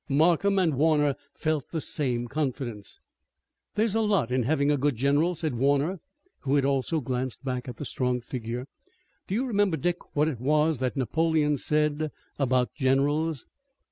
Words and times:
Markham 0.09 0.57
and 0.57 0.73
Warner 0.73 1.15
felt 1.35 1.69
the 1.69 1.79
same 1.79 2.27
confidence. 2.27 2.99
"There's 3.75 3.93
a 3.93 4.01
lot 4.01 4.31
in 4.31 4.41
having 4.41 4.71
a 4.71 4.75
good 4.77 4.95
general," 4.95 5.35
said 5.35 5.53
Warner, 5.53 5.99
who 6.39 6.55
had 6.55 6.65
also 6.65 7.01
glanced 7.01 7.45
back 7.45 7.67
at 7.67 7.77
the 7.77 7.85
strong 7.85 8.19
figure. 8.19 8.65
"Do 9.27 9.35
you 9.35 9.45
remember, 9.45 9.77
Dick, 9.77 10.15
what 10.15 10.27
it 10.27 10.39
was 10.39 10.79
that 10.79 10.97
Napoleon 10.97 11.55
said 11.59 12.09
about 12.39 12.73
generals?" 12.73 13.45